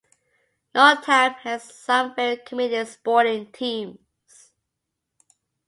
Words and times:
Northam 0.73 1.33
has 1.43 1.61
some 1.75 2.15
very 2.15 2.35
committed 2.37 2.87
sporting 2.87 3.51
teams. 3.51 4.49